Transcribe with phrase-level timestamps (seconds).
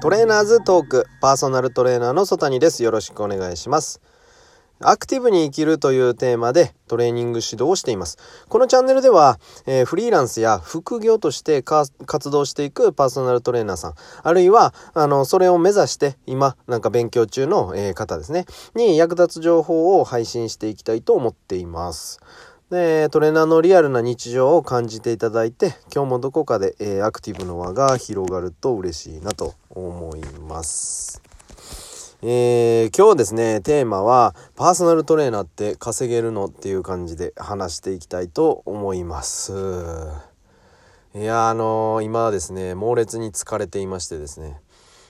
[0.00, 4.00] トレーナーズトークパーソナルトレーナーの曽谷ですよろしくお願いします
[4.84, 8.18] アクティブに生きるというテーマでトレーニング指導をしています。
[8.48, 11.92] このチャンネルでは、えー、フリーランスや副業として活
[12.30, 22.20] 動していくパーソナルトレーナーさん、あるいは、あの、それを目指して今、なんか勉強中の、えー、方ですね、に役立つ情報を配信していきたいと思っています。
[22.72, 31.20] で、トレーナーのリアルな日常を感じていただいて、今日もどこかで、えー、アクティブの輪が広がると嬉しいなと思います。
[32.22, 39.52] えー、今日ですね、テーマは、パーソナルトレーナーって稼げるのっていう感じで話していきたいと思います。
[41.14, 44.62] いや、あのー、今はですね、猛烈に疲れていましてですね、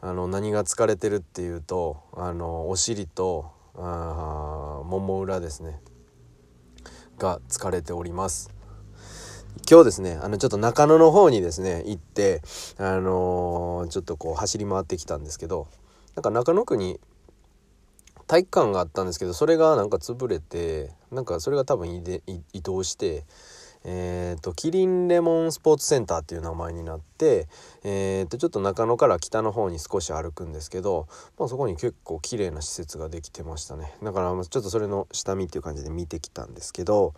[0.00, 5.80] あの、何が疲れてるっていうと、あの、お尻と、あもも裏ですね。
[7.18, 8.50] が疲れております。
[9.70, 12.42] 今日ですねあのちょっと中野の方にですね行って
[12.76, 15.68] あのー、ちょっとこう走り回ってきたんですけど
[16.16, 17.00] なんか中野区に
[18.26, 23.24] 体育館があったんですけどそれがなんか潰れてなんかそれが多分移動して
[23.84, 27.48] えーと、キリンレモンスポーツセンターっていう名前になって、
[27.84, 31.06] えーと、ちょっと中野から北の方に少し歩くんですけど、
[31.38, 33.92] まあ、そこに結構綺麗な施設ができてましたね。
[34.02, 37.14] だからちょっとそれの下見っていう感じで見てきたんですけど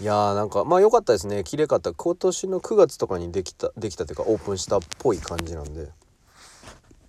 [0.00, 1.44] いやーなんかまあ良かったですね。
[1.44, 1.92] 綺麗かった。
[1.92, 5.90] 今年の9月とかにできたできたというかオープンしたっぽい感じなんで。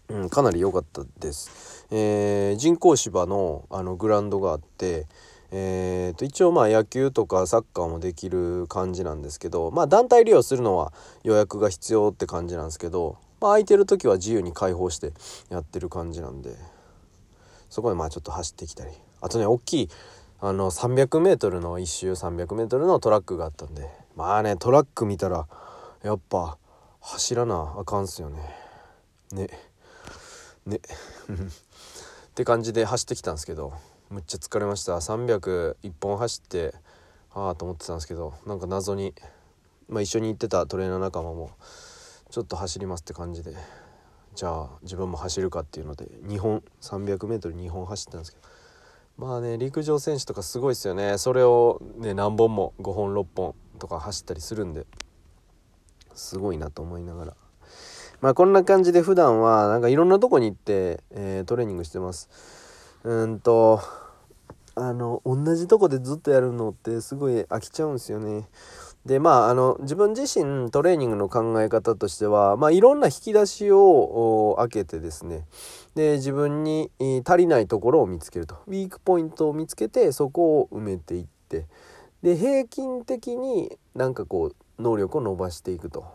[0.10, 5.08] うん、かなり良かったです、えー、人工芝のあのグラウンドがあって、
[5.56, 10.92] えー、と一応まあ野球とかサッカーもできる感じなんですけどまあ団体利用するのは
[11.23, 15.14] 予約が必要って感じなんですけど、まあ、空いてる時は自由に開放して
[15.50, 16.56] やってる感じなんで
[17.70, 18.92] そこでまあちょっと走ってきたり。
[19.22, 19.90] あとね大きい
[20.42, 25.48] あの 300m の1周 300m のトラックがあったんでまあねトラック見たら
[26.04, 26.58] やっぱ
[27.00, 28.40] 走らなあかんすよね。
[29.32, 29.50] ね。
[30.66, 30.78] ね。
[32.27, 33.73] って感じで走ってきたんですけど
[34.14, 34.96] むっちゃ疲れました。
[34.98, 36.76] 301本走って
[37.34, 39.16] ああと思ってたんですけどなんか謎に、
[39.90, 41.50] まあ、一緒に行ってたトレーナー仲間も
[42.30, 43.56] ちょっと走りますって感じで
[44.36, 48.38] じゃあ自分も走るかっていうので2本 300m2 本走ったんですけ
[49.18, 51.18] どまあね陸上選手とかすごいですよね。
[51.18, 54.86] それをね何本も5本6本とか走ったりするんで
[56.14, 57.34] すごいなと思いながら。
[58.22, 62.30] まあこんな感じで普段はなんかいろんなとこに行って、えー、トレーニングしてます。
[63.04, 63.82] うんと
[64.76, 68.48] あの同じとこでずっとやるのってすごい飽きちゃうんですよね。
[69.06, 75.45] でまああの自分自身トレーニングの考え方としては、まあ、いろんな引き出しを開けてですね
[75.94, 76.89] で自分に
[77.26, 81.66] 足りないところを見つけるとウィークポイントを見つけてそこを埋めていって
[82.22, 86.02] で平均的になんかこう能力を伸ばしていくと。
[86.02, 86.06] っ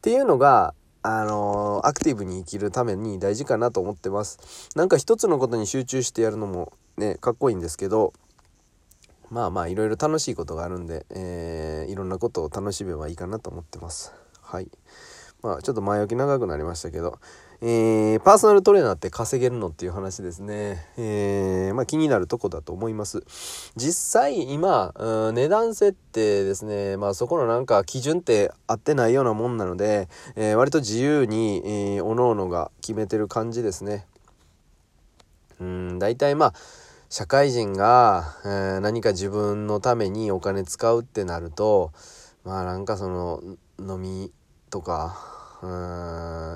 [0.00, 0.74] ていうのが
[1.06, 4.70] あのー、アクティブに生きるために大事かなと思ってます。
[4.74, 8.14] なんか一つのことに集中してやるのもね、かっこいいんですけど、
[9.28, 14.14] まあまあいろいろ楽しいことがあるんで、えー、いろんなことを楽しめばいいかなと思ってます。
[14.40, 14.70] はい。
[15.44, 17.18] まあちょっと前置き長くなりましたけど、
[17.60, 20.86] えー、パーソナルトレーナーって稼げるのっていう話ですね。
[20.96, 23.22] えー、まあ、気になるとこだと思います。
[23.76, 34.06] 実際今、うん、値段設定ですね、まあそこのなんか基準って合ってないようなもんなので、えー、割と自由に、えー、各々が決めてる感じですね。
[35.60, 36.54] うん、大体まあ、
[37.10, 41.92] 社会人が、えー、何か自分のためにお金使うってなると、
[42.44, 43.42] まあなんかその
[43.78, 44.32] 飲み
[44.70, 45.33] とか、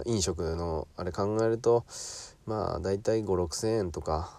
[0.07, 1.85] 飲食のあれ考えると
[2.47, 4.31] まあ大体5 6千円とか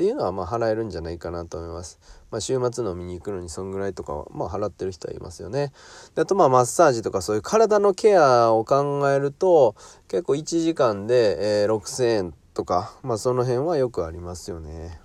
[0.00, 2.00] っていうのはま払えるんじゃないかなと思います。
[2.30, 5.72] まあ、週末飲みに行くのにそんぐらいとかはま払ってる人はいますよね。
[6.14, 9.74] であとまあマッサージとかそういう体のケアを考えると
[10.08, 15.00] 結構1時間で、え、6,000円とかまあその辺はよくありますよね。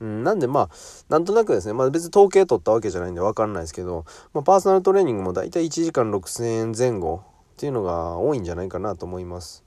[0.00, 0.70] うん、なんでまあ
[1.08, 4.04] なんとなくですね、まあ、別に統計取ったわけじゃないんで分かんないですけど、
[4.34, 7.22] まあ、パーソナルトレーニングも大体1時間6,000円前後
[7.56, 9.64] っていうのが多いんじゃないかなと思います。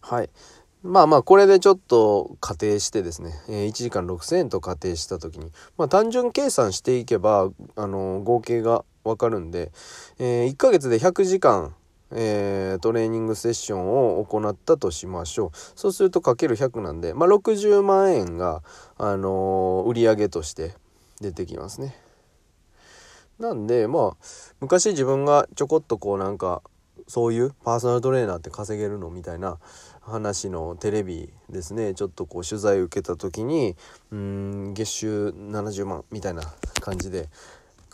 [0.00, 0.30] はい。
[0.82, 9.70] まあまあこれでちょっと仮定してですね、え1時間6000円と仮定した時に、まあ単純計算していけば、あの合計がわかるんで、
[10.18, 11.72] えー、1ヶ月で100時間、
[12.10, 15.50] えー、トレーニングセッションを行ったとしましょう。
[15.76, 18.64] そうするとかける100なんで、まあ60万円が、
[18.98, 20.74] あのー、売上として
[21.20, 21.94] 出てきますね。
[23.38, 24.26] なんでまあ
[24.60, 26.62] 昔自分がちょこっとこうなんか
[27.08, 29.58] そういうパーソナルトレーナーって稼げるのみたいな
[30.00, 31.94] 話のテレビですね。
[31.94, 33.76] ちょっとこう取材受けた時に
[34.10, 36.42] うん月収70万みたいな
[36.80, 37.28] 感じで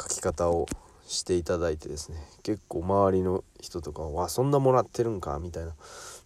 [0.01, 0.67] 書き方を
[1.07, 2.17] していただいてですね。
[2.43, 5.75] 結構周りの人とかは「そんなもらってるんか」みたいな、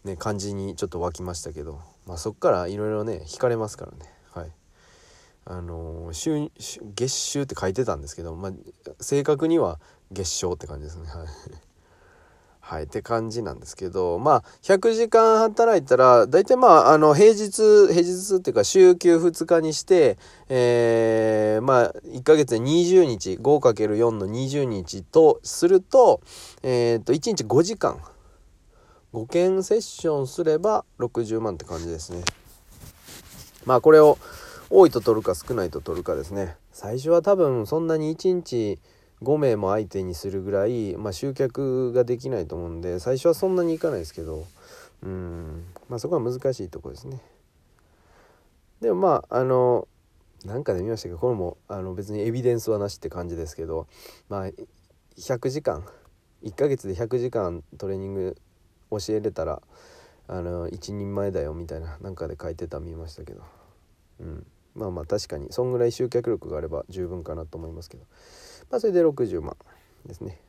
[0.05, 4.16] ね、感じにちょっと湧きましたけど、まあ、そっからいろいろね引かれますからね。
[5.47, 6.51] あの、週
[6.95, 8.53] 月収って書いてたんですけど、まあ、
[9.01, 9.81] 正確には
[10.13, 11.07] 月賞って感じですね。
[11.07, 11.27] はい。
[12.61, 12.83] はい。
[12.85, 26.21] って感じなんですけどまあ100時間働いたら大体まああの平日平日っていうか週休2日にしてえー、まあ1ヶ月で20日 5×4 の20日とすると
[26.65, 28.01] えっ、ー、と1日5時間。
[29.17, 32.23] 5件セッションすれば60万って感じですね。
[33.65, 34.19] まあこれを
[34.69, 36.57] 多いと取るか少ないと取るかですね。
[36.73, 38.79] 最初は多分そんなに1日
[39.23, 44.45] 5名も相手にするぐらい、まあ、集客ができないと思うんで最初はそんなにいかないですけど
[45.03, 47.21] うんまあそこは難しいとこですね。
[48.81, 49.87] でもまああの
[50.45, 51.13] なんかで見ましたけ？
[51.13, 53.87] どこれもあの別にエビデンスはなしって感じですけど
[54.29, 54.47] まあ
[55.17, 55.85] 100時間
[56.43, 58.37] 1ヶ月で100時間トレーニング
[58.91, 59.63] 教えれたら
[60.29, 63.43] あの一人前だよみたいななんかで書いてた見ましたけど。
[64.21, 64.47] うん。
[64.77, 68.05] まあまあ確かにそんぐらい集客力があれば十分かなと思いますけど
[68.71, 69.57] まあ、それで60万
[70.07, 70.41] ですね。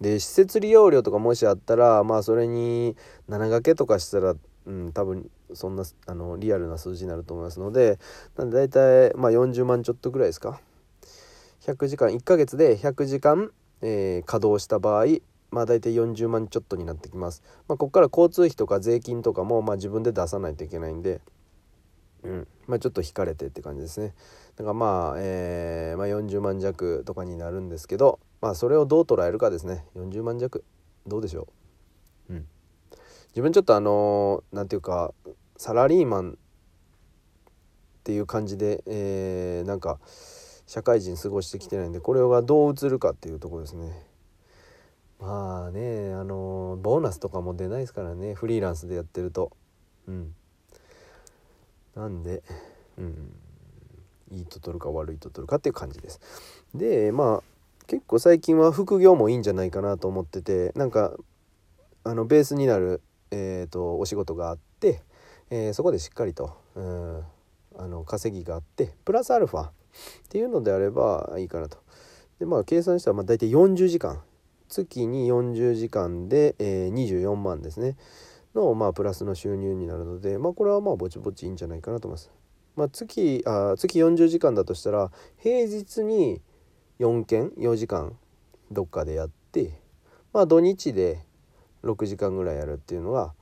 [0.00, 2.94] で施設利用料とかもしあったらまあそれに
[3.28, 4.36] 7掛けとかしたら、
[4.66, 7.98] うん、多分そんなあのリアルな数字になると思いますので
[8.36, 10.60] なんで大体、まあ、40万ちょっとぐらいですか
[11.62, 13.50] 100時間1ヶ月で100時間、
[13.82, 15.06] えー、稼働した場合
[15.50, 17.42] まあ大体40万ちょっとになってきます。
[17.68, 21.20] まあ、ここから交通費とか税金とかもまあ自分で出さないといけないんで、
[22.24, 22.48] うん。
[22.66, 24.14] まあ、ちょっと引かれてって感じですね。
[24.56, 29.84] だからまあ、えー、まあ、40万弱とかになるんですけど、まあ、それをどう捉えるかですね。
[29.96, 30.64] 40万弱
[31.06, 31.48] どうでしょ
[32.28, 32.46] う、うん、
[33.28, 35.12] 自分ちょっとあの何、ー、て言うか
[35.56, 36.34] サラリーマンっ
[38.04, 39.98] ていう感じで、えー、なんか
[40.66, 44.06] 社会人過ごしてきてないんでこれがどう映るかっていうとこですね。
[45.18, 48.34] まあねあの、ボーナスとかも出ないですからね。
[48.34, 49.50] フリーランスでやってると。
[50.06, 50.34] うん。
[51.98, 52.44] なんで
[52.96, 53.34] うん
[54.30, 56.20] いいと取るか悪いと取るかっていう感じです。
[56.74, 57.42] でまあ
[57.86, 61.16] 結構最近は副業もいいんじゃないかなと思っててなんか
[62.04, 63.00] あのベースになる、
[63.30, 65.02] えーと、お仕事があって、
[65.50, 67.22] えー、そこでしっかりと、うん、
[67.78, 69.72] あの稼ぎがあってプラスアルファっ
[70.28, 71.78] ていうのであればいいかなと。
[72.38, 74.20] でまあ計算したらまあ大体40時間
[74.68, 77.96] 月に40時間で、えー、24万ですね
[78.54, 82.30] の、まあ、プラスの収入になるので、まあ、これはまあぼちぼちいいんじゃないかなと思います。
[82.76, 86.40] まあ、月あ月40時間だとしたら平日に
[87.00, 88.16] 4件4時間
[88.70, 89.80] どっかでやって
[90.32, 91.24] まあ土日で
[91.82, 93.32] 6時間ぐらいやるっていうのが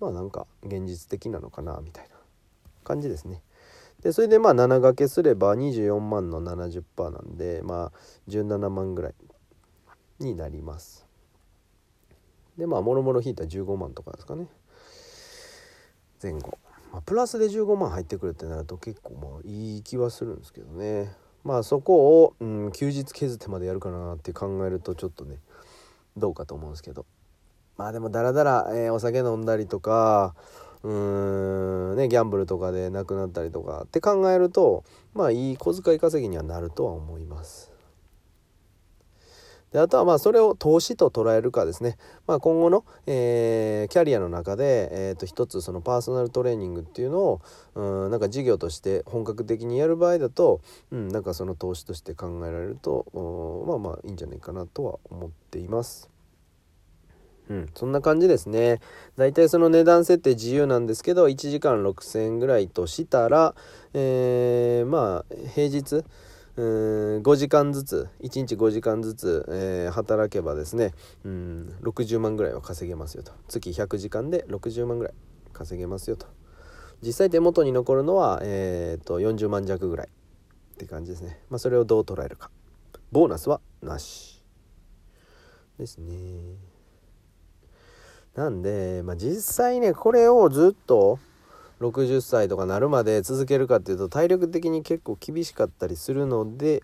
[0.00, 2.16] まあなんか現実的なのかなみたいな
[2.84, 3.42] 感じですね。
[4.02, 9.14] でそれでまあ7掛けすれば24万の70%なんでまあ17万ぐらい
[10.20, 11.07] になります。
[12.58, 14.46] でまあもろもろ引いた15万とかですかね
[16.22, 16.58] 前後。
[16.92, 21.12] まあ、プラスで15万入ってくるってなると結構まあいい気はするんですけどね
[21.44, 25.36] まあそこを、うん、休日削ってまでやるかなって考えるとちょっとね
[26.16, 27.04] どうかと思うんですけど
[27.76, 30.34] まあでもだらだら、え、お酒飲んだりとか
[30.82, 34.82] うーんねギャンブルとかで亡くなったりとかって考えると
[35.14, 37.77] まあいい小遣い稼ぎにはなるとは思います。
[39.72, 41.96] であとはまあそれを投資と捉えるかですね、
[42.26, 47.40] まあ、今後の、えー、キャリアの中で、えー、と一つそのパーソナルトレーニングっていうのを
[47.74, 50.60] うんなんか事業として本格的にやる場合だと、
[50.90, 53.06] うん、なんかその投資として考えられると
[53.66, 56.10] まあまあいいんじゃないかなとは思っています。
[57.50, 58.80] うん、そんな感じですね。
[59.16, 63.54] だいたいその値段設定自由なんですけど1時間6,000円ぐらいとしたら、
[63.94, 66.04] えー、まあ平日
[66.58, 70.92] うん5時間ずつ1日5時間ずつ、えー、働けばですね
[71.24, 73.32] うん60万ぐらいは稼げますよと。
[73.46, 75.14] 月100時間で60万ぐらい
[75.52, 76.26] 稼げますよと。
[77.00, 81.38] 実際手元に残るのは、えーと、40万弱ぐらいって感じですね。
[81.48, 82.50] まあそれをどう捉えるか。
[83.12, 84.42] ボーナスはなし
[85.78, 86.56] ですね。
[88.34, 91.20] なんで、まあ、実際ねこれをずっと
[91.80, 96.82] 60歳とかなるまで続けるかっていうと体力的に結構厳しかったりするので、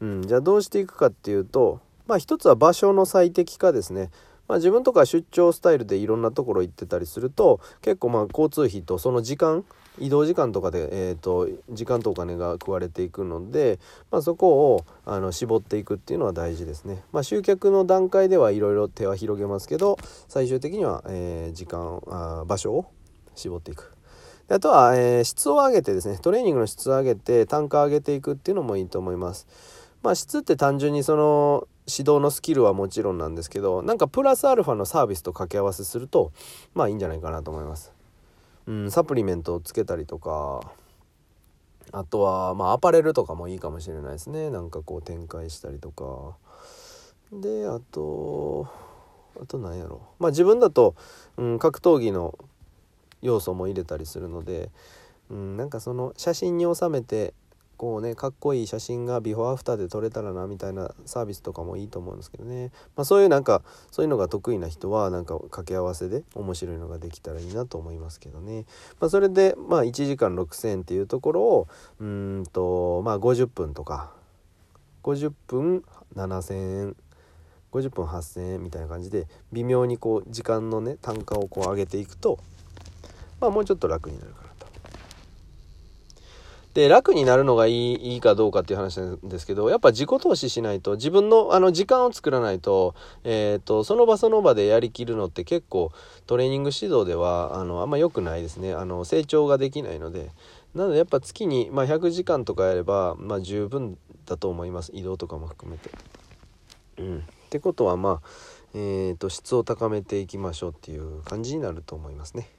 [0.00, 4.10] うん、じゃあどうしていくかっていうとまあ一つは場所の最適化ですね。
[4.48, 9.64] まあ、自分とか出張スタイルでいろんなところ行ってたりすると結構まあ交通費とその時間
[9.98, 13.78] 移動時間とかで、えーと、時間とお金が食われていくので、
[14.10, 17.02] まあ、そこをあの絞っていくっていうのは大事ですね。
[17.12, 22.90] まあ、集客の段階ではいろいろ手は広げますけど最終的には、えー、時間あ場所を
[23.34, 23.95] 絞っていく。
[24.48, 29.46] であとは、えー、質を上げてですねトレーニングの質を上げて単価を上げていくっていうのもいいと思います。
[30.02, 36.32] まあ、質って単純にその指導のスキルはもちろんなんですけどなんかプラスアルファのサービスと掛け合わせすると
[36.74, 37.92] まあいいんじゃないかなと思います。
[38.66, 40.60] うん、サプリメントをつけたりとか
[41.92, 46.36] あとはまあアパレルとかもいいかもしれないですねなんかこう展開したりとか
[47.32, 48.68] であと
[49.40, 50.96] あと何やろまあ自分だと、
[51.36, 52.36] うん、格闘技の
[53.26, 54.70] 要素も入れたりするので、
[55.30, 57.34] うん、なんかその写真に収めて
[57.76, 68.64] こうねかっこいい写真がビフォーアフターで撮れたらなみたいなサービスとかもいいと思うんですけどね、まあ、そういうなんかそういうのが得意な人はなんか掛け合わせで面白いのができたらいいなと思いますけどね、
[68.98, 71.68] まあ、それでまあ1時間6,000っていうところを
[72.00, 74.10] うんとまあ50分とか
[75.02, 76.96] 50分7,000円
[77.72, 82.38] 50分8,000円みたいな感じで微妙にこう時間のね単価をこう上げていくと
[83.40, 84.66] まあもうちょっと楽になるかなと。
[86.76, 95.90] で楽になるのがいいいいかどうかっていう話なんですけどやっぱ自己投資しないと自分のあの時間を作らないと,、えーと、その場その場でやりきるのって結構
[96.26, 100.32] トレーニング指導ではあのあんま良くないですねあの成長ができないので
[100.74, 105.90] なのでやっぱ月に、まあ、100時間とかやれば、まあ、十分だと思います移動とかも含めて。
[106.98, 108.28] うん、ってことはまあ、
[108.74, 112.55] えーと質を高めていきましょうっていう感じになると思いますね。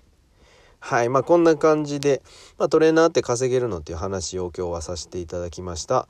[0.80, 1.10] はい。
[1.10, 2.22] まあ、こんな感じで、
[2.58, 6.08] まあ、トレーナーって稼げるのっていう話を今日はさせていただきました。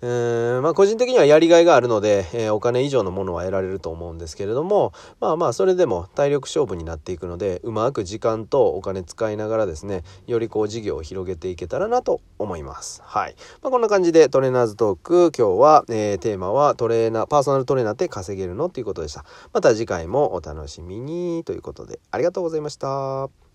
[0.00, 13.02] えー、まあ、個人的にはやりがいがあるので、えー、お金以上のものは得られると思うんですけれども、まあまあ、それでも体力勝負になっていくので、うまく時間とお金使いながらですね、よりこう事業を広げていけたらなと思います。
[13.04, 13.34] はい。
[13.62, 19.24] まあ、こんな感じでトレーナーズトーク、今日は、えー、テーマはトレーナー、パーソナルトレーナーって稼げるのっていうことでした。
[19.52, 23.47] また次回もお楽しみにということで、ありがとうございました。